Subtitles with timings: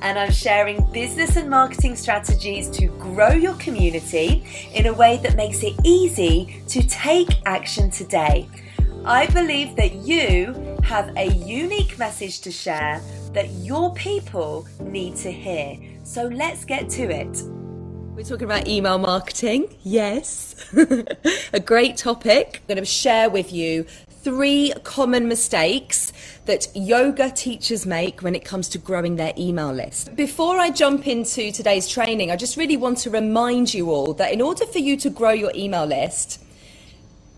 [0.00, 5.36] and I'm sharing business and marketing strategies to grow your community in a way that
[5.36, 8.48] makes it easy to take action today.
[9.04, 13.00] I believe that you have a unique message to share
[13.32, 15.78] that your people need to hear.
[16.04, 17.42] So let's get to it.
[18.18, 19.76] We're talking about email marketing.
[19.82, 20.56] Yes.
[21.52, 22.62] a great topic.
[22.62, 23.86] I'm going to share with you
[24.22, 26.12] three common mistakes
[26.46, 30.14] that yoga teachers make when it comes to growing their email list.
[30.16, 34.32] Before I jump into today's training, I just really want to remind you all that
[34.32, 36.42] in order for you to grow your email list,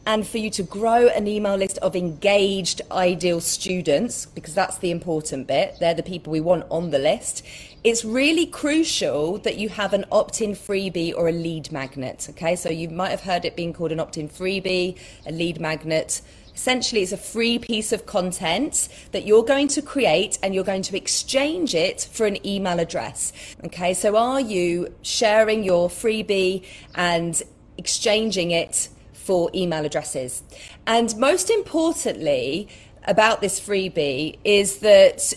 [0.06, 4.91] and for you to grow an email list of engaged ideal students, because that's the
[4.91, 7.44] important bit, they're the people we want on the list,
[7.84, 12.27] it's really crucial that you have an opt in freebie or a lead magnet.
[12.31, 15.61] Okay, so you might have heard it being called an opt in freebie, a lead
[15.61, 16.22] magnet.
[16.55, 20.83] Essentially, it's a free piece of content that you're going to create and you're going
[20.83, 23.33] to exchange it for an email address.
[23.65, 27.43] Okay, so are you sharing your freebie and
[27.78, 30.43] exchanging it for email addresses?
[30.87, 32.69] And most importantly,
[33.05, 35.33] about this freebie is that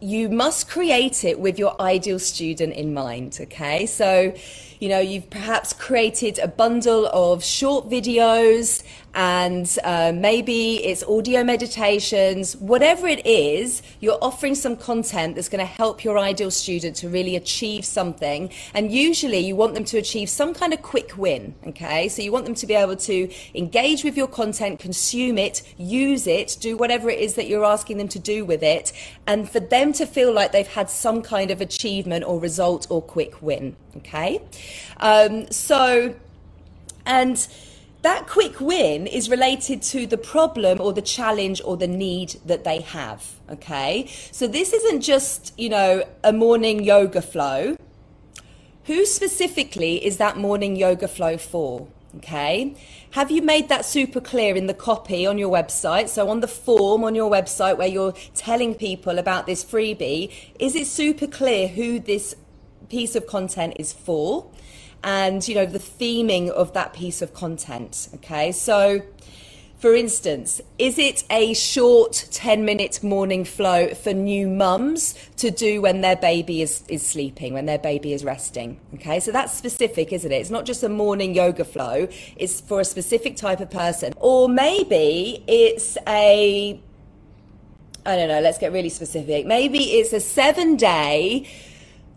[0.00, 3.84] you must create it with your ideal student in mind, okay?
[3.84, 4.32] So,
[4.78, 8.82] you know, you've perhaps created a bundle of short videos
[9.14, 15.58] and uh, maybe it's audio meditations, whatever it is, you're offering some content that's going
[15.58, 18.50] to help your ideal student to really achieve something.
[18.72, 22.08] And usually you want them to achieve some kind of quick win, okay?
[22.08, 26.26] So you want them to be able to engage with your content, consume it, use
[26.28, 28.92] it, do whatever it is that you're asking them to do with it,
[29.26, 33.02] and for them to feel like they've had some kind of achievement or result or
[33.02, 34.40] quick win, okay?
[34.98, 36.14] Um, so,
[37.06, 37.48] and
[38.02, 42.64] that quick win is related to the problem or the challenge or the need that
[42.64, 43.34] they have.
[43.50, 44.06] Okay.
[44.32, 47.76] So this isn't just, you know, a morning yoga flow.
[48.84, 51.88] Who specifically is that morning yoga flow for?
[52.16, 52.74] Okay.
[53.12, 56.08] Have you made that super clear in the copy on your website?
[56.08, 60.74] So, on the form on your website where you're telling people about this freebie, is
[60.74, 62.34] it super clear who this
[62.88, 64.50] piece of content is for?
[65.02, 69.02] And you know the theming of that piece of content okay so
[69.80, 75.80] for instance, is it a short 10 minute morning flow for new mums to do
[75.80, 78.78] when their baby is, is sleeping, when their baby is resting?
[78.96, 80.34] Okay, so that's specific, isn't it?
[80.34, 84.12] It's not just a morning yoga flow, it's for a specific type of person.
[84.18, 86.78] Or maybe it's a,
[88.04, 89.46] I don't know, let's get really specific.
[89.46, 91.48] Maybe it's a seven day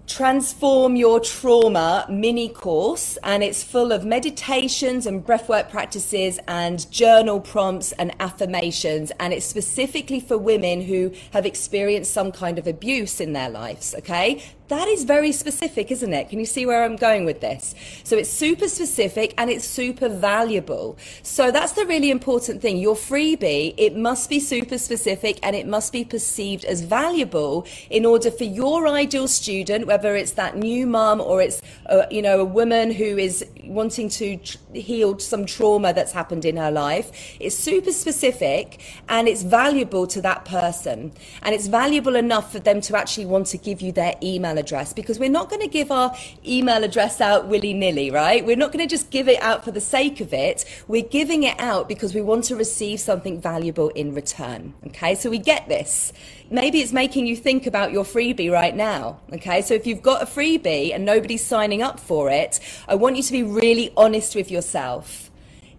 [0.05, 7.39] Transform Your Trauma mini course, and it's full of meditations and breathwork practices and journal
[7.39, 9.13] prompts and affirmations.
[9.19, 13.95] And it's specifically for women who have experienced some kind of abuse in their lives,
[13.99, 14.43] okay?
[14.73, 16.29] That is very specific, isn't it?
[16.29, 17.75] Can you see where I'm going with this?
[18.03, 20.97] So it's super specific and it's super valuable.
[21.21, 22.79] So that's the really important thing.
[22.79, 28.03] Your freebie, it must be super specific and it must be perceived as valuable in
[28.03, 32.39] order for your ideal student, whether it's that new mom or it's, a, you know,
[32.39, 34.39] a woman who is wanting to
[34.73, 37.37] heal some trauma that's happened in her life.
[37.39, 41.13] It's super specific and it's valuable to that person.
[41.43, 44.93] And it's valuable enough for them to actually want to give you their email address
[44.93, 46.15] because we're not going to give our
[46.47, 48.45] email address out willy nilly, right?
[48.45, 50.65] We're not going to just give it out for the sake of it.
[50.87, 54.73] We're giving it out because we want to receive something valuable in return.
[54.87, 56.13] Okay, so we get this.
[56.49, 59.19] Maybe it's making you think about your freebie right now.
[59.33, 63.17] Okay, so if you've got a freebie and nobody's signing up for it, I want
[63.17, 65.29] you to be really honest with yourself.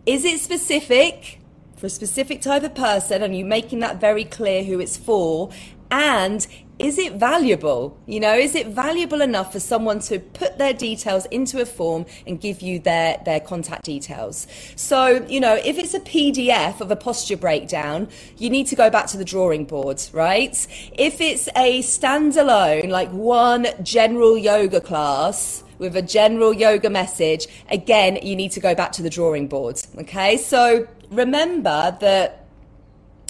[0.06, 1.40] Is it specific?
[1.76, 5.50] for a specific type of person and you making that very clear who it's for
[5.90, 6.46] and
[6.78, 7.96] is it valuable?
[8.06, 12.04] You know, is it valuable enough for someone to put their details into a form
[12.26, 14.46] and give you their, their contact details?
[14.74, 18.90] So, you know, if it's a PDF of a posture breakdown, you need to go
[18.90, 20.54] back to the drawing board, right?
[20.98, 28.18] If it's a standalone, like one general yoga class, with a general yoga message, again,
[28.22, 29.80] you need to go back to the drawing board.
[29.98, 32.46] Okay, so remember that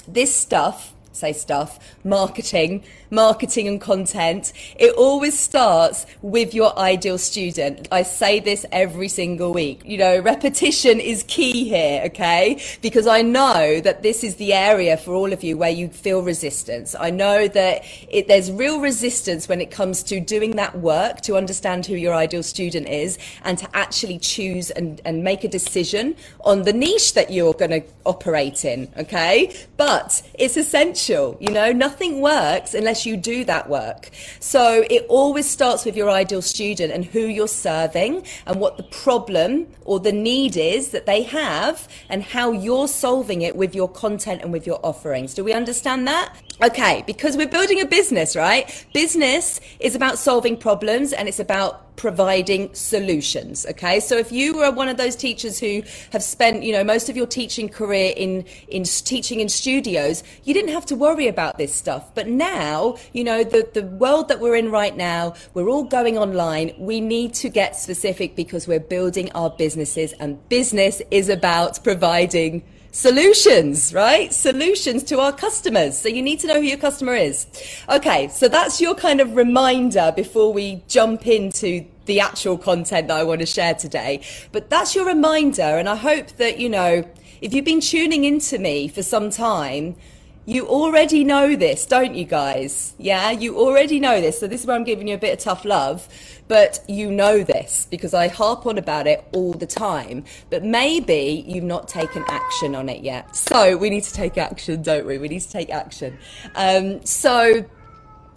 [0.07, 7.87] this stuff say stuff, marketing, marketing and content, it always starts with your ideal student.
[7.91, 9.81] I say this every single week.
[9.85, 12.61] You know, repetition is key here, okay?
[12.81, 16.21] Because I know that this is the area for all of you where you feel
[16.21, 16.95] resistance.
[16.99, 21.37] I know that it, there's real resistance when it comes to doing that work to
[21.37, 26.15] understand who your ideal student is and to actually choose and, and make a decision
[26.41, 29.55] on the niche that you're going to operate in, okay?
[29.77, 34.09] But it's essential, you know, nothing works unless you do that work.
[34.39, 38.83] So it always starts with your ideal student and who you're serving and what the
[38.83, 43.89] problem or the need is that they have and how you're solving it with your
[43.89, 45.33] content and with your offerings.
[45.33, 46.35] Do we understand that?
[46.63, 48.85] Okay, because we're building a business, right?
[48.93, 53.99] Business is about solving problems and it's about providing solutions okay?
[53.99, 57.15] So if you were one of those teachers who have spent you know most of
[57.15, 61.73] your teaching career in in teaching in studios you didn't have to worry about this
[61.73, 62.13] stuff.
[62.13, 66.17] But now you know the the world that we're in right now we're all going
[66.17, 66.73] online.
[66.77, 72.63] We need to get specific because we're building our businesses and business is about providing
[72.95, 74.33] solutions, right?
[74.33, 75.97] Solutions to our customers.
[75.97, 77.45] So you need to know who your customer is.
[77.89, 83.17] Okay, so that's your kind of reminder before we jump into the actual content that
[83.17, 84.21] I want to share today.
[84.53, 87.03] But that's your reminder, and I hope that, you know,
[87.41, 89.97] if you've been tuning into me for some time,
[90.45, 92.93] you already know this, don't you guys?
[92.97, 94.39] Yeah, you already know this.
[94.39, 96.07] So this is where I'm giving you a bit of tough love,
[96.47, 100.25] but you know this because I harp on about it all the time.
[100.49, 103.35] But maybe you've not taken action on it yet.
[103.35, 105.17] So we need to take action, don't we?
[105.17, 106.17] We need to take action.
[106.55, 107.65] Um, so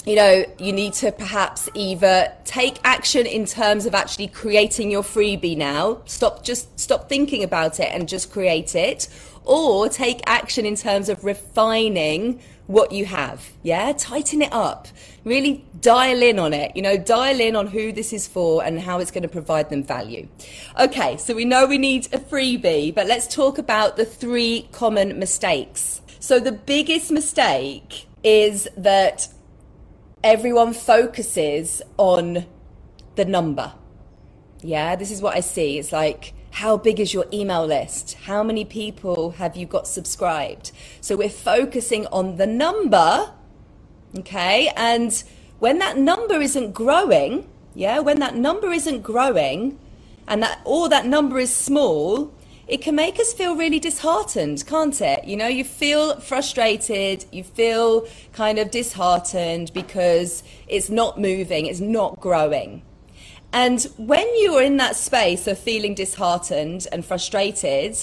[0.06, 5.02] you know, you need to perhaps either take action in terms of actually creating your
[5.02, 6.00] freebie now.
[6.06, 9.08] Stop, just stop thinking about it and just create it
[9.44, 13.50] or take action in terms of refining what you have.
[13.62, 14.88] Yeah, tighten it up.
[15.24, 16.76] Really dial in on it.
[16.76, 19.70] You know, dial in on who this is for and how it's going to provide
[19.70, 20.28] them value.
[20.78, 25.18] Okay, so we know we need a freebie, but let's talk about the three common
[25.18, 26.02] mistakes.
[26.20, 29.28] So the biggest mistake is that
[30.22, 32.44] everyone focuses on
[33.16, 33.72] the number.
[34.60, 35.78] Yeah, this is what I see.
[35.78, 38.14] It's like, how big is your email list?
[38.24, 40.72] How many people have you got subscribed?
[41.00, 43.32] So we're focusing on the number,
[44.18, 44.72] okay?
[44.76, 45.22] And
[45.60, 49.78] when that number isn't growing, yeah, when that number isn't growing
[50.26, 52.34] and that or that number is small,
[52.66, 55.24] it can make us feel really disheartened, can't it?
[55.26, 61.78] You know, you feel frustrated, you feel kind of disheartened because it's not moving, it's
[61.78, 62.82] not growing.
[63.52, 67.96] And when you are in that space of feeling disheartened and frustrated,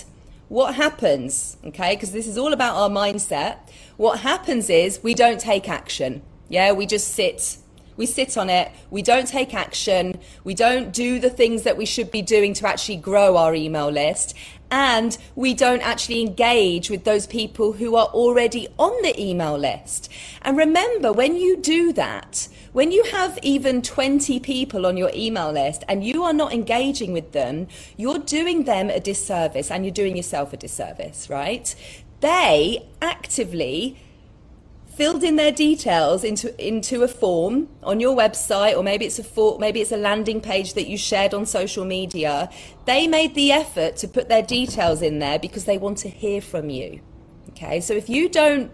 [0.50, 1.58] what happens?
[1.66, 3.58] Okay, because this is all about our mindset.
[3.98, 6.22] What happens is we don't take action.
[6.50, 7.58] Yeah, we just sit.
[7.98, 8.72] We sit on it.
[8.90, 10.20] We don't take action.
[10.44, 13.90] We don't do the things that we should be doing to actually grow our email
[13.90, 14.36] list.
[14.72, 20.12] And we don't actually engage with those people who are already on the email list.
[20.42, 25.52] And remember, when you do that, when you have even 20 people on your email
[25.52, 29.94] list and you are not engaging with them, you're doing them a disservice and you're
[29.94, 31.74] doing yourself a disservice, right?
[32.20, 33.98] They actively
[34.96, 39.24] filled in their details into into a form on your website or maybe it's a
[39.24, 42.50] for, maybe it's a landing page that you shared on social media
[42.86, 46.40] they made the effort to put their details in there because they want to hear
[46.40, 47.02] from you
[47.50, 48.72] okay so if you don't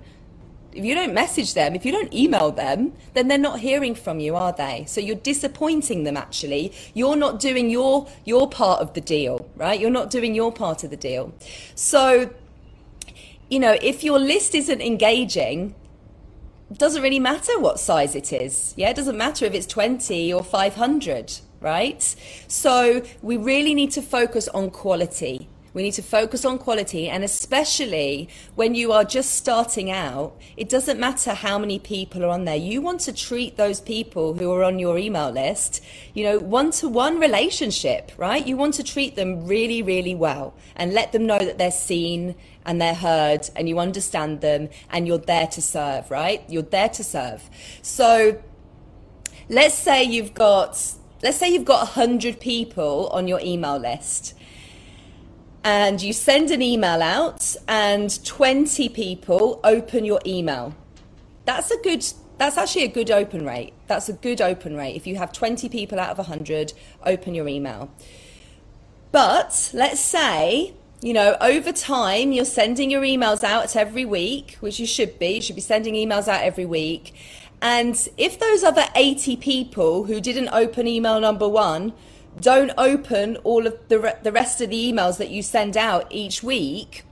[0.74, 4.20] if you don't message them, if you don't email them, then they're not hearing from
[4.20, 4.86] you, are they?
[4.88, 6.72] So you're disappointing them actually.
[6.94, 9.80] You're not doing your your part of the deal, right?
[9.80, 11.34] You're not doing your part of the deal.
[11.76, 12.30] So
[13.50, 15.76] you know, if your list isn't engaging,
[16.78, 18.74] doesn't really matter what size it is.
[18.78, 22.16] Yeah, it doesn't matter if it's 20 or 500, right?
[22.48, 25.50] So we really need to focus on quality.
[25.74, 30.68] We need to focus on quality, and especially when you are just starting out, it
[30.68, 32.58] doesn't matter how many people are on there.
[32.58, 35.82] You want to treat those people who are on your email list,
[36.14, 38.46] you know, one to one relationship, right?
[38.46, 42.36] You want to treat them really, really well and let them know that they're seen
[42.66, 46.44] and they're heard and you understand them and you're there to serve, right?
[46.48, 47.50] You're there to serve.
[47.82, 48.42] So
[49.50, 54.36] let's say you've got, let's say you've got 100 people on your email list
[55.64, 60.76] and you send an email out and 20 people open your email
[61.46, 62.04] that's a good
[62.38, 65.70] that's actually a good open rate that's a good open rate if you have 20
[65.70, 66.74] people out of 100
[67.06, 67.92] open your email
[69.12, 74.80] but let's say you know, over time, you're sending your emails out every week, which
[74.80, 75.36] you should be.
[75.36, 77.14] You should be sending emails out every week.
[77.62, 81.94] And if those other 80 people who didn't open email number one
[82.40, 86.08] don't open all of the, re- the rest of the emails that you send out
[86.12, 87.04] each week,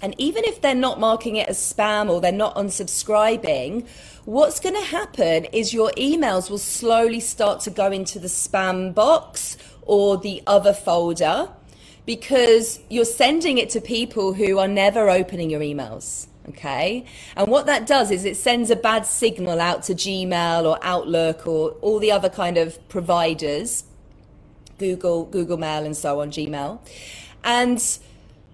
[0.00, 3.86] and even if they're not marking it as spam or they're not unsubscribing,
[4.26, 8.94] what's going to happen is your emails will slowly start to go into the spam
[8.94, 11.48] box or the other folder
[12.08, 16.26] because you're sending it to people who are never opening your emails.
[16.48, 17.04] Okay.
[17.36, 21.46] And what that does is it sends a bad signal out to Gmail or Outlook
[21.46, 23.84] or all the other kind of providers,
[24.78, 26.80] Google, Google Mail and so on, Gmail.
[27.44, 27.78] And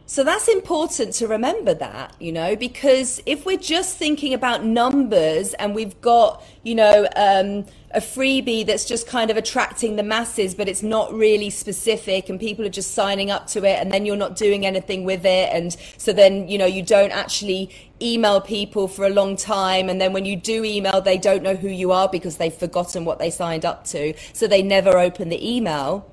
[0.06, 5.54] so that's important to remember that, you know, because if we're just thinking about numbers
[5.54, 10.54] and we've got, you know, um, a freebie that's just kind of attracting the masses,
[10.54, 14.04] but it's not really specific and people are just signing up to it and then
[14.04, 15.48] you're not doing anything with it.
[15.52, 17.70] And so then, you know, you don't actually
[18.02, 19.88] email people for a long time.
[19.88, 23.04] And then when you do email, they don't know who you are because they've forgotten
[23.04, 24.12] what they signed up to.
[24.32, 26.10] So they never open the email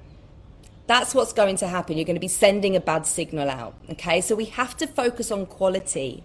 [0.88, 1.96] that's what's going to happen.
[1.96, 3.76] You're going to be sending a bad signal out.
[3.92, 6.22] Okay, so we have to focus on quality.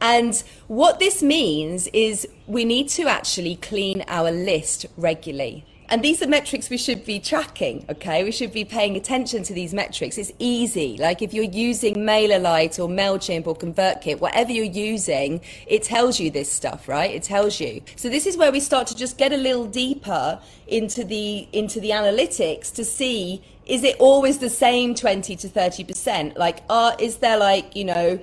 [0.00, 5.64] And what this means is we need to actually clean our list regularly.
[5.88, 8.24] And these are metrics we should be tracking, okay?
[8.24, 10.18] We should be paying attention to these metrics.
[10.18, 10.96] It's easy.
[10.98, 16.30] Like if you're using MailerLite or MailChimp or ConvertKit, whatever you're using, it tells you
[16.30, 17.12] this stuff, right?
[17.12, 17.82] It tells you.
[17.94, 21.80] So this is where we start to just get a little deeper into the, into
[21.80, 26.36] the analytics to see, is it always the same 20 to 30%?
[26.36, 28.18] Like, are, is there like, you know,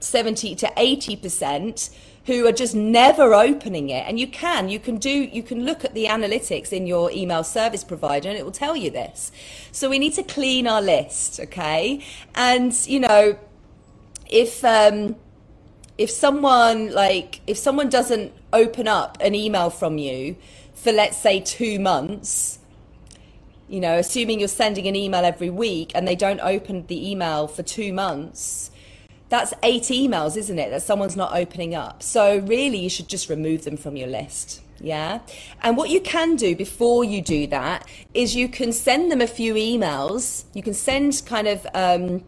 [0.00, 1.90] 70 to 80%?
[2.26, 4.04] who are just never opening it.
[4.06, 7.42] And you can, you can do, you can look at the analytics in your email
[7.42, 9.32] service provider and it will tell you this.
[9.72, 12.04] So we need to clean our list, okay?
[12.34, 13.38] And, you know,
[14.28, 15.16] if, um,
[15.96, 20.36] if someone like, if someone doesn't open up an email from you
[20.74, 22.58] for, let's say, two months,
[23.68, 27.46] you know, assuming you're sending an email every week and they don't open the email
[27.46, 28.70] for two months,
[29.30, 32.02] that's eight emails, isn't it, that someone's not opening up.
[32.02, 34.60] So really, you should just remove them from your list.
[34.80, 35.20] Yeah.
[35.62, 39.26] And what you can do before you do that is you can send them a
[39.26, 40.44] few emails.
[40.52, 42.24] You can send kind of, um,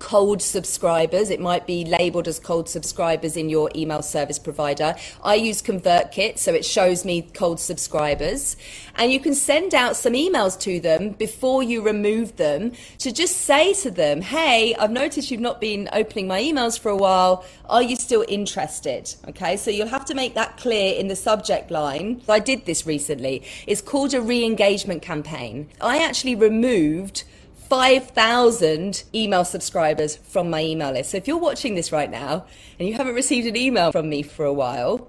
[0.00, 1.30] cold subscribers.
[1.30, 4.96] It might be labeled as cold subscribers in your email service provider.
[5.22, 8.56] I use ConvertKit, so it shows me cold subscribers.
[8.96, 13.36] And you can send out some emails to them before you remove them to just
[13.36, 17.44] say to them, hey, I've noticed you've not been opening my emails for a while.
[17.66, 19.14] Are you still interested?
[19.28, 22.22] Okay, so you'll have to make that clear in the subject line.
[22.28, 23.44] I did this recently.
[23.66, 25.68] It's called a re engagement campaign.
[25.80, 27.24] I actually removed
[27.70, 31.12] 5,000 email subscribers from my email list.
[31.12, 32.44] So if you're watching this right now
[32.80, 35.08] and you haven't received an email from me for a while,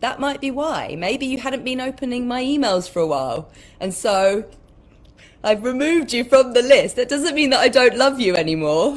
[0.00, 0.96] that might be why.
[0.96, 3.52] Maybe you hadn't been opening my emails for a while.
[3.78, 4.48] And so
[5.44, 6.96] I've removed you from the list.
[6.96, 8.96] That doesn't mean that I don't love you anymore.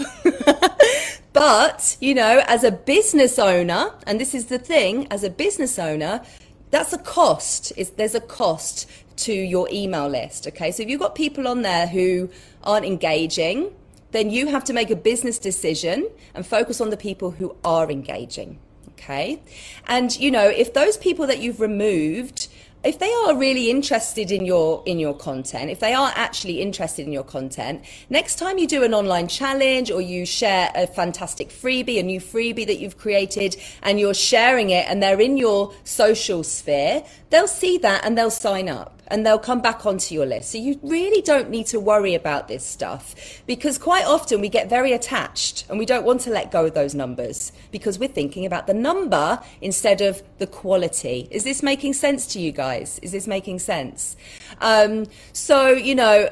[1.33, 5.77] but, you know, as a business owner, and this is the thing, as a business
[5.77, 6.21] owner,
[6.69, 7.73] that's a cost.
[7.75, 8.89] It's, there's a cost
[9.25, 10.47] to your email list.
[10.47, 12.29] Okay, so if you've got people on there who
[12.63, 13.73] aren't engaging,
[14.11, 17.89] then you have to make a business decision and focus on the people who are
[17.89, 18.59] engaging.
[18.91, 19.41] Okay,
[19.87, 22.47] and you know, if those people that you've removed
[22.83, 27.05] if they are really interested in your in your content if they are actually interested
[27.05, 31.49] in your content next time you do an online challenge or you share a fantastic
[31.49, 35.73] freebie a new freebie that you've created and you're sharing it and they're in your
[35.83, 40.25] social sphere they'll see that and they'll sign up and they'll come back onto your
[40.25, 40.51] list.
[40.51, 43.13] So you really don't need to worry about this stuff
[43.45, 46.73] because quite often we get very attached and we don't want to let go of
[46.73, 51.27] those numbers because we're thinking about the number instead of the quality.
[51.29, 52.99] Is this making sense to you guys?
[52.99, 54.15] Is this making sense?
[54.61, 56.29] Um, so, you know,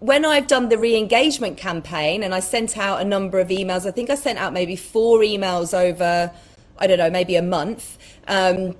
[0.00, 3.86] when I've done the re engagement campaign and I sent out a number of emails,
[3.86, 6.30] I think I sent out maybe four emails over,
[6.78, 7.98] I don't know, maybe a month.
[8.26, 8.76] Um,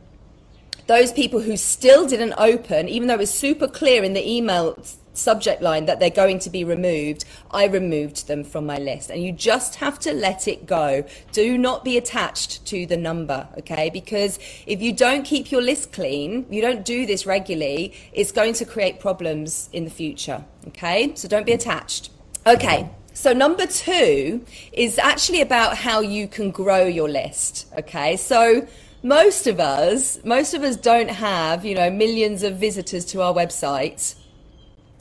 [0.89, 4.77] those people who still didn't open, even though it was super clear in the email
[5.13, 9.11] subject line that they're going to be removed, I removed them from my list.
[9.11, 11.05] And you just have to let it go.
[11.33, 13.91] Do not be attached to the number, okay?
[13.91, 18.55] Because if you don't keep your list clean, you don't do this regularly, it's going
[18.55, 21.13] to create problems in the future, okay?
[21.17, 22.11] So don't be attached.
[22.47, 22.89] Okay.
[23.13, 27.67] So number two is actually about how you can grow your list.
[27.77, 28.17] Okay.
[28.17, 28.67] So
[29.03, 33.33] most of us, most of us don't have, you know, millions of visitors to our
[33.33, 34.15] website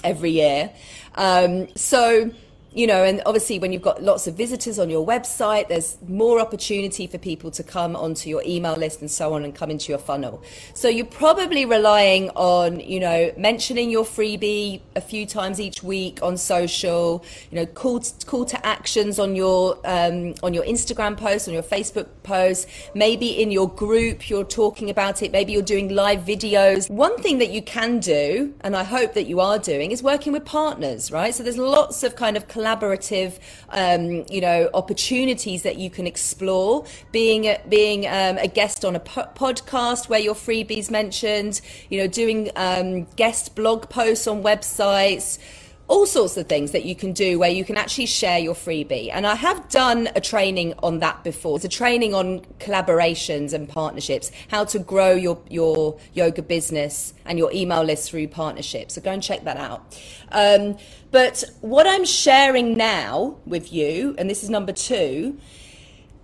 [0.03, 0.71] every year.
[1.15, 2.31] Um, so,
[2.77, 6.39] you know, and obviously when you've got lots of visitors on your website, there's more
[6.39, 9.91] opportunity for people to come onto your email list and so on and come into
[9.91, 10.43] your funnel.
[10.75, 16.19] So you're probably relying on, you know, mentioning your freebie a few times each week
[16.22, 21.17] on social, you know, call to, call to actions on your um, on your Instagram
[21.17, 25.63] posts, on your Facebook posts, maybe in your group you're talking about it, maybe you're
[25.63, 26.91] doing live videos.
[26.91, 30.31] One thing that you can do, and I hope that you are doing, is working
[30.31, 31.34] with partners, right?
[31.34, 36.86] So there's lots of kind of collaborative, um, you know, opportunities that you can explore.
[37.12, 42.00] Being a, being um, a guest on a po- podcast where your freebies mentioned, you
[42.00, 45.39] know, doing um, guest blog posts on websites
[45.88, 49.10] all sorts of things that you can do where you can actually share your freebie.
[49.12, 51.56] And I have done a training on that before.
[51.56, 57.38] It's a training on collaborations and partnerships, how to grow your, your yoga business and
[57.39, 58.96] your email list through partnerships.
[58.96, 59.98] So go and check that out.
[60.32, 60.77] Um,
[61.12, 65.38] but what I'm sharing now with you, and this is number two,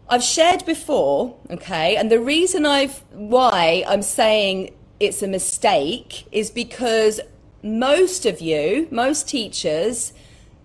[0.09, 6.51] I've shared before, okay, and the reason I've why I'm saying it's a mistake is
[6.51, 7.21] because
[7.63, 10.11] most of you, most teachers,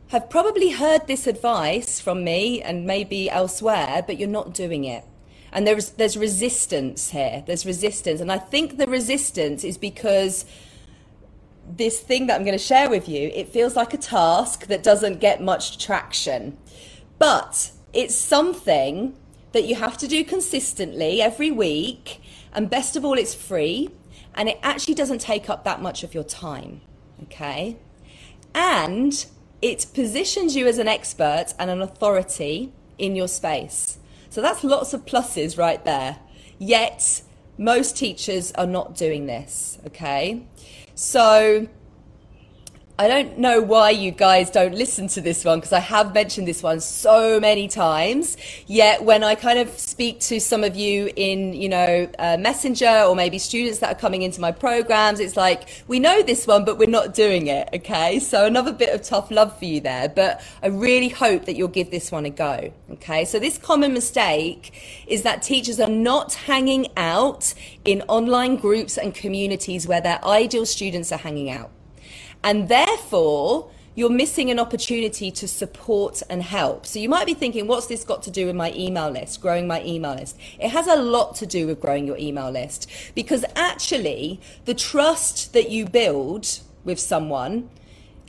[0.09, 5.05] have probably heard this advice from me and maybe elsewhere, but you're not doing it.
[5.53, 7.45] And there's there's resistance here.
[7.47, 10.45] There's resistance, and I think the resistance is because
[11.71, 14.83] this thing that I'm going to share with you, it feels like a task that
[14.83, 16.59] doesn't get much traction.
[17.19, 19.15] But it's something
[19.53, 22.21] that you have to do consistently every week,
[22.53, 23.91] and best of all, it's free,
[24.35, 26.83] and it actually doesn't take up that much of your time
[27.25, 27.77] okay?
[28.55, 29.27] And
[29.61, 33.99] it positions you as an expert and an authority in your space.
[34.31, 36.19] So that's lots of pluses right there.
[36.59, 37.23] Yet,
[37.57, 40.43] most teachers are not doing this, okay?
[40.95, 41.69] So,
[43.01, 46.49] I don't know why you guys don't listen to this one because I have mentioned
[46.49, 48.37] this one so many times.
[48.67, 53.05] Yet when I kind of speak to some of you in, you know, uh, Messenger
[53.07, 56.65] or maybe students that are coming into my programs, it's like, we know this one,
[56.65, 57.69] but we're not doing it.
[57.73, 58.19] Okay.
[58.19, 61.69] So another bit of tough love for you there, but I really hope that you'll
[61.69, 62.73] give this one a go.
[62.95, 63.25] Okay.
[63.27, 69.15] So this common mistake is that teachers are not hanging out in online groups and
[69.15, 71.71] communities where their ideal students are hanging out.
[72.43, 76.87] And therefore, you're missing an opportunity to support and help.
[76.87, 79.67] So you might be thinking, what's this got to do with my email list, growing
[79.67, 80.39] my email list?
[80.61, 85.53] It has a lot to do with growing your email list because actually, the trust
[85.53, 87.71] that you build with someone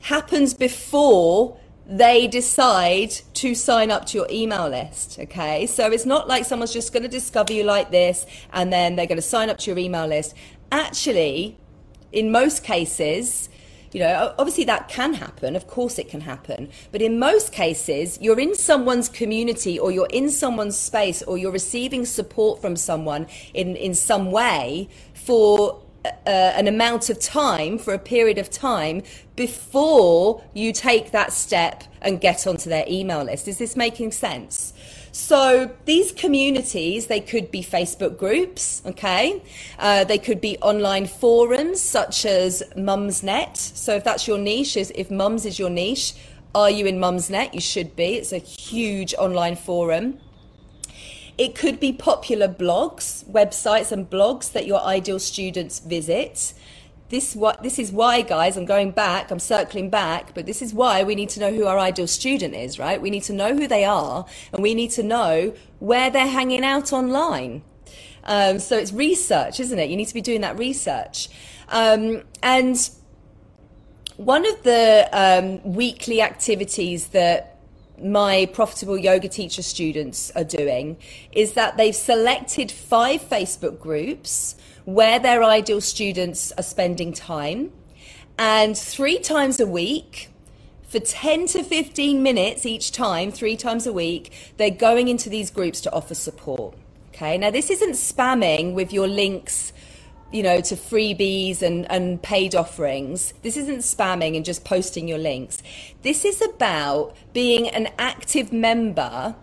[0.02, 5.20] happens before they decide to sign up to your email list.
[5.20, 5.68] Okay.
[5.68, 9.06] So it's not like someone's just going to discover you like this and then they're
[9.08, 10.34] going to sign up to your email list.
[10.72, 11.58] Actually,
[12.12, 13.50] in most cases,
[13.92, 15.56] you know, obviously that can happen.
[15.56, 16.70] Of course it can happen.
[16.92, 21.52] But in most cases, you're in someone's community or you're in someone's space or you're
[21.52, 27.94] receiving support from someone in, in some way for uh, an amount of time, for
[27.94, 29.02] a period of time,
[29.36, 33.48] before you take that step and get onto their email list.
[33.48, 34.74] Is this making sense?
[35.12, 39.42] So these communities, they could be Facebook groups, okay?
[39.78, 43.58] Uh, they could be online forums such as Mumsnet.
[43.58, 46.14] So if that's your niche, is if Mums is your niche,
[46.54, 47.54] are you in Mumsnet?
[47.54, 48.16] You should be.
[48.16, 50.20] It's a huge online forum.
[51.38, 56.54] It could be popular blogs, websites and blogs that your ideal students visit
[57.10, 60.74] this what this is why guys i'm going back i'm circling back but this is
[60.74, 63.02] why we need to know who our ideal student is right?
[63.02, 66.64] We need to know who they are and we need to know where they're hanging
[66.64, 67.64] out online.
[68.24, 69.90] Um, so it's research isn't it?
[69.90, 71.30] You need to be doing that research.
[71.70, 72.90] Um, and
[74.18, 77.58] one of the um, weekly activities that
[78.02, 80.98] my profitable yoga teacher students are doing
[81.32, 84.56] is that they've selected five facebook groups
[84.94, 87.72] where their ideal students are spending time.
[88.38, 90.30] And three times a week,
[90.88, 95.52] for 10 to 15 minutes each time, three times a week, they're going into these
[95.52, 96.76] groups to offer support.
[97.10, 99.74] Okay, now this isn't spamming with your links,
[100.32, 103.34] you know, to freebies and, and paid offerings.
[103.44, 105.62] This isn't spamming and just posting your links.
[106.02, 109.36] This is about being an active member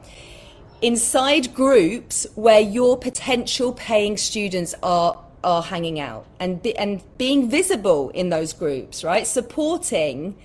[0.83, 7.49] inside groups where your potential paying students are are hanging out and be, and being
[7.49, 9.27] visible in those groups, right?
[9.27, 10.37] Supporting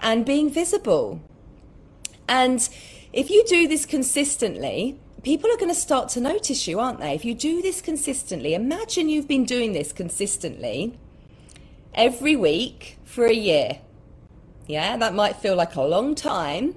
[0.00, 1.20] and being visible.
[2.28, 2.68] And
[3.12, 7.14] if you do this consistently, people are going to start to notice you, aren't they?
[7.14, 10.98] If you do this consistently, imagine you've been doing this consistently
[11.94, 13.80] every week for a year.
[14.66, 16.76] Yeah, that might feel like a long time,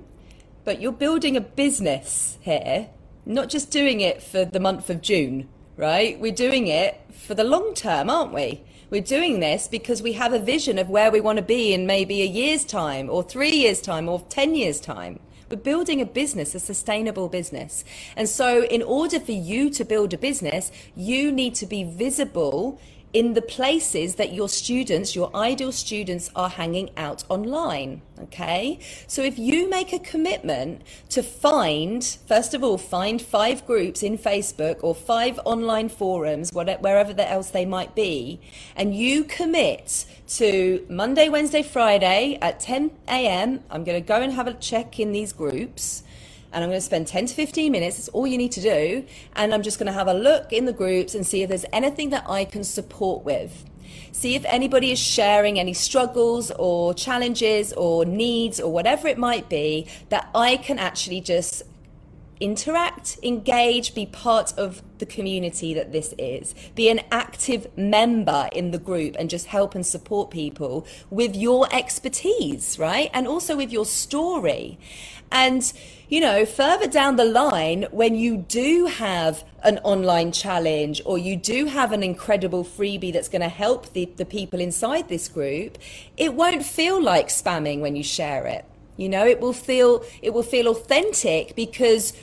[0.65, 2.89] but you're building a business here,
[3.25, 6.19] not just doing it for the month of June, right?
[6.19, 8.61] We're doing it for the long term, aren't we?
[8.89, 11.87] We're doing this because we have a vision of where we want to be in
[11.87, 15.19] maybe a year's time, or three years' time, or 10 years' time.
[15.49, 17.83] We're building a business, a sustainable business.
[18.15, 22.79] And so, in order for you to build a business, you need to be visible
[23.13, 28.01] in the places that your students, your ideal students, are hanging out online.
[28.19, 28.79] Okay.
[29.07, 34.17] So if you make a commitment to find, first of all, find five groups in
[34.17, 38.39] Facebook or five online forums, whatever, wherever else they might be,
[38.75, 44.33] and you commit to Monday, Wednesday, Friday at 10 a.m., I'm going to go and
[44.33, 46.03] have a check in these groups
[46.53, 47.97] and I'm going to spend 10 to 15 minutes.
[47.97, 49.05] That's all you need to do.
[49.35, 51.65] And I'm just going to have a look in the groups and see if there's
[51.73, 53.65] anything that I can support with.
[54.11, 59.49] See if anybody is sharing any struggles or challenges or needs or whatever it might
[59.49, 61.63] be that I can actually just
[62.43, 66.53] interact, engage, be part of the community that this is.
[66.75, 71.73] Be an active member in the group and just help and support people with your
[71.73, 73.09] expertise, right?
[73.13, 74.77] And also with your story.
[75.31, 75.71] And,
[76.09, 81.37] you know, further down the line, when you do have an online challenge or you
[81.37, 85.77] do have an incredible freebie that's going to help the, the people inside this group,
[86.17, 88.65] it won't feel like spamming when you share it.
[88.97, 92.13] You know, it will feel it will feel authentic because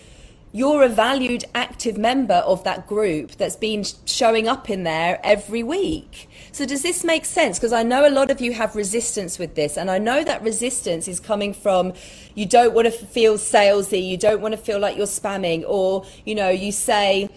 [0.52, 5.62] you're a valued active member of that group that's been showing up in there every
[5.62, 6.28] week.
[6.50, 7.58] So does this make sense?
[7.58, 10.42] Because I know a lot of you have resistance with this, and I know that
[10.42, 11.92] resistance is coming from
[12.34, 16.04] you don't want to feel salesy, you don't want to feel like you're spamming, or
[16.24, 17.28] you know, you say,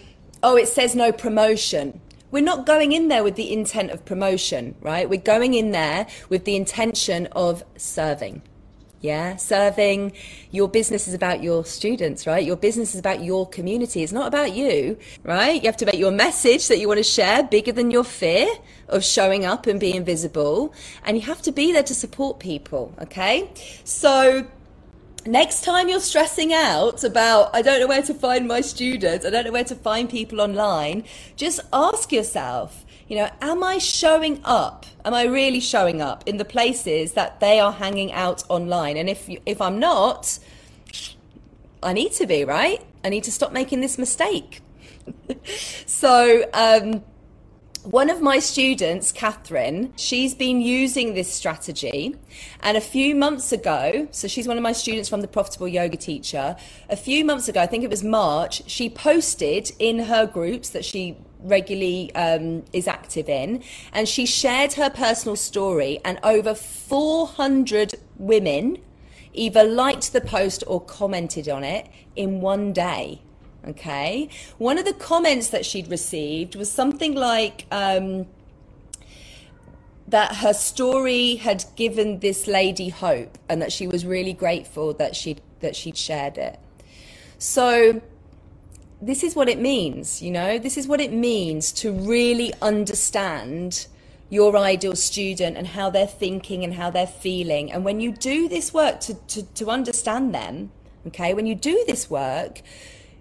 [0.42, 2.00] oh, it says no promotion.
[2.32, 5.08] We're not going in there with the intent of promotion, right?
[5.08, 8.42] We're going in there with the intention of serving.
[9.04, 10.14] Yeah, serving
[10.50, 12.42] your business is about your students, right?
[12.42, 14.02] Your business is about your community.
[14.02, 15.62] It's not about you, right?
[15.62, 18.48] You have to make your message that you want to share bigger than your fear
[18.88, 20.72] of showing up and being visible.
[21.04, 23.50] And you have to be there to support people, okay?
[23.84, 24.46] So,
[25.26, 29.28] next time you're stressing out about, I don't know where to find my students, I
[29.28, 31.04] don't know where to find people online,
[31.36, 34.86] just ask yourself, you know, am I showing up?
[35.04, 38.96] Am I really showing up in the places that they are hanging out online?
[38.96, 40.38] And if if I'm not,
[41.82, 42.82] I need to be right.
[43.04, 44.62] I need to stop making this mistake.
[45.86, 46.44] so.
[46.52, 47.04] Um,
[47.84, 52.16] one of my students, Catherine, she's been using this strategy.
[52.60, 55.98] And a few months ago, so she's one of my students from the Profitable Yoga
[55.98, 56.56] Teacher.
[56.88, 60.82] A few months ago, I think it was March, she posted in her groups that
[60.82, 67.94] she regularly um, is active in, and she shared her personal story, and over 400
[68.18, 68.78] women
[69.32, 73.20] either liked the post or commented on it in one day.
[73.66, 74.28] Okay.
[74.58, 78.26] One of the comments that she'd received was something like, um,
[80.06, 85.16] that her story had given this lady hope and that she was really grateful that
[85.16, 86.58] she that she'd shared it.
[87.38, 88.02] So
[89.06, 93.86] this is what it means, you know, this is what it means to really understand
[94.30, 97.70] your ideal student and how they're thinking and how they're feeling.
[97.70, 100.72] And when you do this work to, to, to understand them,
[101.06, 102.62] okay, when you do this work,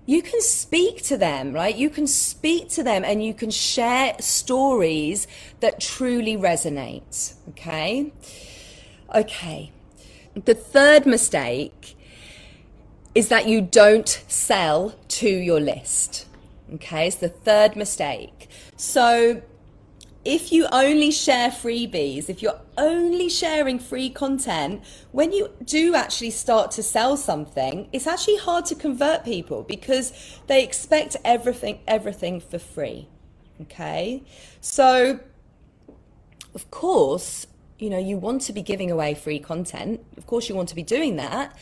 [0.05, 1.75] you can speak to them, right?
[1.75, 5.27] You can speak to them and you can share stories
[5.59, 8.11] that truly resonate, okay?
[9.13, 9.71] Okay.
[10.35, 11.92] The third mistake
[13.15, 16.25] is that you don't sell to your list.
[16.73, 18.49] Okay, it's the third mistake.
[18.75, 19.41] So
[20.25, 26.31] if you only share freebies, if you're only sharing free content, when you do actually
[26.31, 32.39] start to sell something, it's actually hard to convert people because they expect everything everything
[32.39, 33.07] for free.
[33.61, 34.23] Okay?
[34.61, 35.19] So
[36.55, 37.47] of course,
[37.77, 39.99] you know, you want to be giving away free content.
[40.17, 41.55] Of course you want to be doing that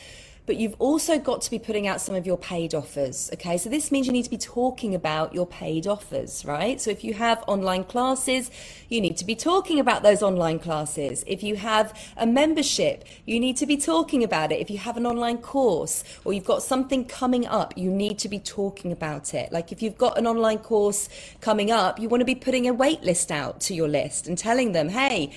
[0.52, 3.30] but you've also got to be putting out some of your paid offers.
[3.36, 6.82] Okay, so this means you need to be talking about your paid offers, right?
[6.82, 8.52] So if you have online classes,
[8.90, 11.24] you need to be talking about those online classes.
[11.26, 14.60] If you have a membership, you need to be talking about it.
[14.60, 18.28] If you have an online course or you've got something coming up, you need to
[18.28, 19.54] be talking about it.
[19.54, 21.08] Like if you've got an online course
[21.40, 24.38] coming up, you want to be putting a wait list out to your list and
[24.38, 25.32] telling them, hey,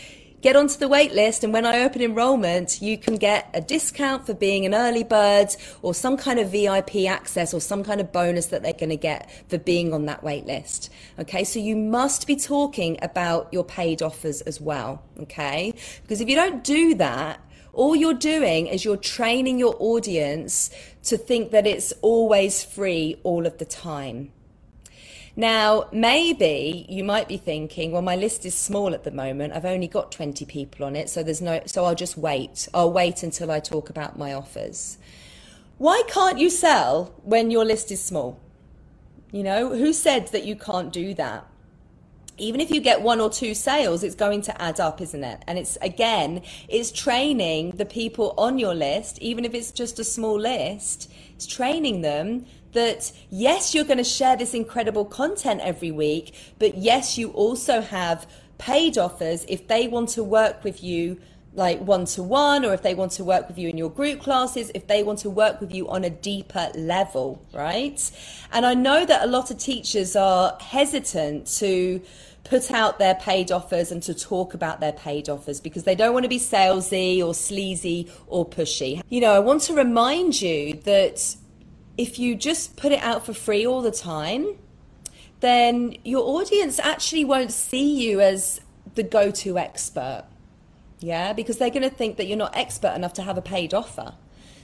[0.44, 4.26] get onto the wait list and when I open enrollment, you can get a discount
[4.26, 5.48] for being an early bird
[5.80, 8.96] or some kind of VIP access or some kind of bonus that they're going to
[8.98, 10.90] get for being on that wait list.
[11.18, 15.02] Okay, so you must be talking about your paid offers as well.
[15.18, 17.40] Okay, because if you don't do that,
[17.72, 20.68] all you're doing is you're training your audience
[21.04, 24.30] to think that it's always free all of the time.
[25.36, 29.52] Now, maybe you might be thinking, well, my list is small at the moment.
[29.52, 32.68] I've only got 20 people on it, so there's no so I'll just wait.
[32.72, 34.96] I'll wait until I talk about my offers.
[35.78, 38.38] Why can't you sell when your list is small?
[39.32, 41.46] You know, who said that you can't do that?
[42.36, 45.42] even if you get one or two sales, it's going to add up, isn't it?
[45.46, 50.04] And it's again, it's training the people on your list, even if it's just a
[50.04, 55.90] small list, it's training them that yes, you're going to share this incredible content every
[55.90, 58.26] week, but yes, you also have
[58.58, 61.20] paid offers if they want to work with you
[61.54, 64.20] like one to one, or if they want to work with you in your group
[64.20, 68.10] classes, if they want to work with you on a deeper level, right?
[68.52, 72.02] And I know that a lot of teachers are hesitant to
[72.42, 76.12] put out their paid offers and to talk about their paid offers because they don't
[76.12, 79.02] want to be salesy or sleazy or pushy.
[79.08, 81.36] You know, I want to remind you that
[81.96, 84.56] if you just put it out for free all the time,
[85.40, 88.60] then your audience actually won't see you as
[88.94, 90.24] the go to expert
[91.04, 93.74] yeah, because they're going to think that you're not expert enough to have a paid
[93.74, 94.14] offer.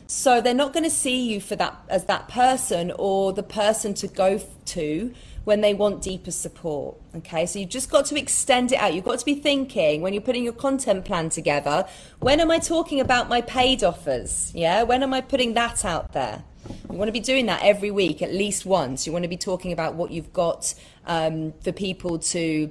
[0.06, 3.92] So they're not going to see you for that as that person or the person
[3.94, 5.14] to go to
[5.50, 6.96] when they want deeper support.
[7.16, 8.94] Okay, so you've just got to extend it out.
[8.94, 11.88] You've got to be thinking when you're putting your content plan together
[12.20, 14.52] when am I talking about my paid offers?
[14.54, 16.44] Yeah, when am I putting that out there?
[16.88, 19.08] You want to be doing that every week, at least once.
[19.08, 20.72] You want to be talking about what you've got
[21.04, 22.70] um, for people to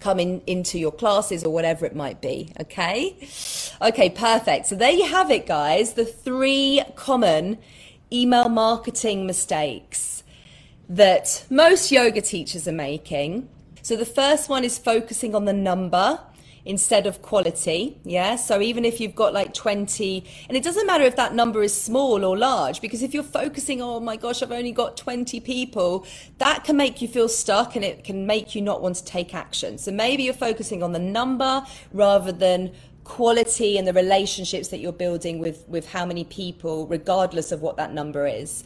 [0.00, 2.52] come in, into your classes or whatever it might be.
[2.62, 3.16] Okay.
[3.80, 4.66] Okay, perfect.
[4.66, 5.92] So there you have it, guys.
[5.92, 7.58] The three common
[8.12, 10.16] email marketing mistakes
[10.88, 13.48] that most yoga teachers are making.
[13.82, 16.20] So the first one is focusing on the number
[16.66, 17.96] instead of quality.
[18.04, 18.36] Yeah.
[18.36, 21.72] So even if you've got like 20, and it doesn't matter if that number is
[21.72, 26.04] small or large, because if you're focusing, oh my gosh, I've only got 20 people,
[26.38, 29.34] that can make you feel stuck and it can make you not want to take
[29.34, 29.78] action.
[29.78, 32.72] So maybe you're focusing on the number rather than
[33.04, 37.76] quality and the relationships that you're building with, with how many people, regardless of what
[37.76, 38.64] that number is.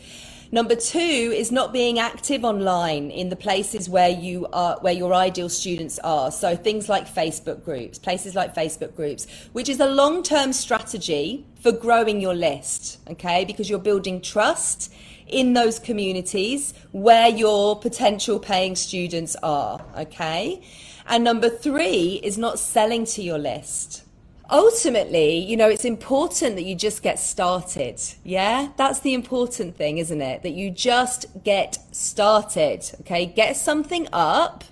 [0.53, 5.15] Number two is not being active online in the places where you are, where your
[5.15, 6.33] ideal students are.
[6.33, 11.71] So things like Facebook groups, places like Facebook groups, which is a long-term strategy for
[11.71, 12.99] growing your list.
[13.09, 13.45] Okay.
[13.45, 14.93] Because you're building trust
[15.29, 19.85] in those communities where your potential paying students are.
[19.97, 20.63] Okay.
[21.07, 24.03] And number three is not selling to your list
[24.51, 28.01] ultimately, you know, it's important that you just get started.
[28.25, 30.43] Yeah, that's the important thing, isn't it?
[30.43, 32.91] That you just get started.
[33.01, 34.65] Okay, get something up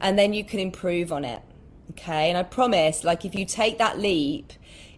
[0.00, 1.42] and then you can improve on it.
[1.92, 4.52] Okay, and I promise, like, if you take that leap,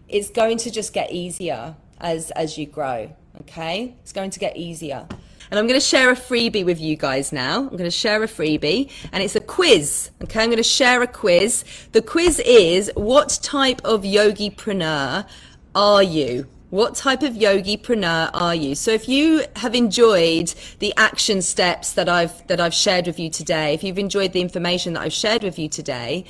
[0.07, 3.15] it's going to just get easier as as you grow.
[3.41, 5.07] Okay, it's going to get easier.
[5.51, 7.59] And I'm going to share a freebie with you guys now.
[7.59, 10.09] I'm going to share a freebie and it's a quiz.
[10.23, 11.65] Okay, I'm going to share a quiz.
[11.91, 15.27] The quiz is what type of yogipreneur
[15.75, 16.47] are you?
[16.69, 18.75] What type of yogipreneur are you?
[18.75, 23.29] So if you have enjoyed the action steps that I've that I've shared with you
[23.29, 26.23] today, if you've enjoyed the information that I've shared with you today,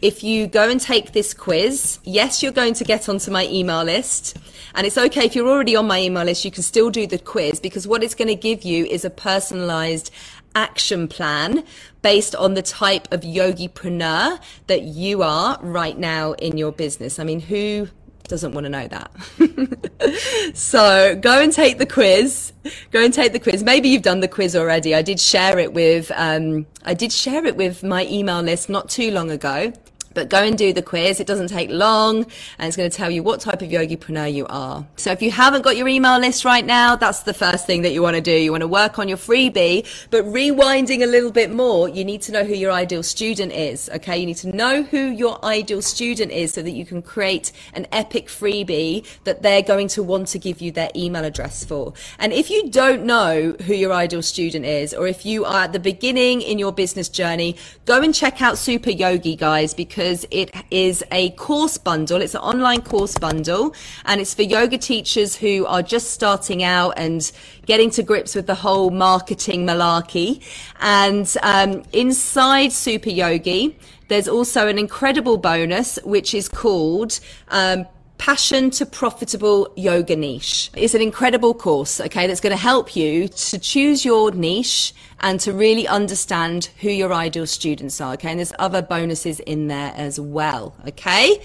[0.00, 3.82] if you go and take this quiz, yes, you're going to get onto my email
[3.82, 4.36] list.
[4.74, 7.18] And it's okay if you're already on my email list, you can still do the
[7.18, 10.10] quiz because what it's going to give you is a personalized
[10.54, 11.64] action plan
[12.02, 17.18] based on the type of yogipreneur that you are right now in your business.
[17.18, 17.88] I mean, who
[18.28, 20.54] doesn't want to know that.
[20.54, 22.52] so go and take the quiz.
[22.90, 23.62] Go and take the quiz.
[23.62, 24.94] Maybe you've done the quiz already.
[24.94, 28.88] I did share it with, um, I did share it with my email list not
[28.88, 29.72] too long ago.
[30.14, 31.20] But go and do the quiz.
[31.20, 32.24] It doesn't take long
[32.58, 34.86] and it's going to tell you what type of yogipreneur you are.
[34.96, 37.92] So if you haven't got your email list right now, that's the first thing that
[37.92, 38.32] you want to do.
[38.32, 42.22] You want to work on your freebie, but rewinding a little bit more, you need
[42.22, 43.90] to know who your ideal student is.
[43.94, 44.18] Okay.
[44.18, 47.86] You need to know who your ideal student is so that you can create an
[47.92, 51.92] epic freebie that they're going to want to give you their email address for.
[52.18, 55.72] And if you don't know who your ideal student is, or if you are at
[55.72, 60.26] the beginning in your business journey, go and check out Super Yogi guys because because
[60.30, 62.20] it is a course bundle.
[62.20, 66.90] It's an online course bundle and it's for yoga teachers who are just starting out
[66.98, 67.32] and
[67.64, 70.42] getting to grips with the whole marketing malarkey.
[70.80, 77.86] And um, inside Super Yogi, there's also an incredible bonus, which is called um,
[78.24, 80.70] Passion to Profitable Yoga Niche.
[80.74, 85.38] It's an incredible course, okay, that's going to help you to choose your niche and
[85.40, 88.30] to really understand who your ideal students are, okay?
[88.30, 91.38] And there's other bonuses in there as well, okay?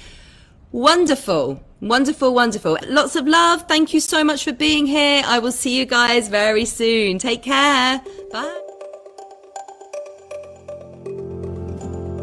[0.72, 1.62] Wonderful.
[1.82, 2.78] Wonderful, wonderful.
[2.88, 3.68] Lots of love.
[3.68, 5.22] Thank you so much for being here.
[5.26, 7.20] I will see you guys very soon.
[7.20, 8.02] Take care.
[8.32, 8.69] Bye.